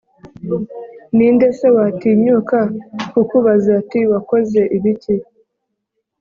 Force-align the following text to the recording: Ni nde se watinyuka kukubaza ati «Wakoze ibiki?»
Ni 1.15 1.27
nde 1.33 1.47
se 1.57 1.67
watinyuka 1.77 2.59
kukubaza 3.11 3.69
ati 3.81 3.99
«Wakoze 4.11 4.61
ibiki?» 4.77 5.15